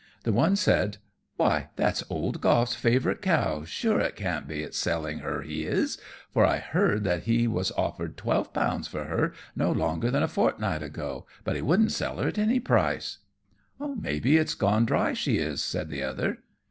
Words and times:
The 0.23 0.33
one 0.33 0.55
said, 0.55 0.97
"Why, 1.37 1.67
that 1.75 1.97
is 2.01 2.07
old 2.09 2.41
Goff's 2.41 2.73
favourite 2.73 3.21
cow, 3.21 3.65
sure 3.65 3.99
it 3.99 4.15
can't 4.15 4.47
be 4.47 4.63
it's 4.63 4.79
selling 4.79 5.19
her 5.19 5.43
he 5.43 5.65
is, 5.67 5.99
for 6.33 6.43
I 6.43 6.57
heard 6.57 7.03
that 7.03 7.25
he 7.25 7.47
was 7.47 7.71
offered 7.73 8.17
twelve 8.17 8.51
pounds 8.51 8.87
for 8.87 9.03
her 9.03 9.31
no 9.55 9.71
longer 9.71 10.09
than 10.09 10.23
a 10.23 10.27
fortnight 10.27 10.81
ago, 10.81 11.27
but 11.43 11.55
he 11.55 11.61
wouldn't 11.61 11.91
sell 11.91 12.17
her 12.17 12.27
at 12.29 12.39
any 12.39 12.59
price." 12.59 13.19
"May 13.79 14.19
be 14.19 14.37
it's 14.37 14.55
gone 14.55 14.85
dry 14.85 15.13
she 15.13 15.37
is," 15.37 15.61
said 15.61 15.89
the 15.91 16.01
other. 16.01 16.39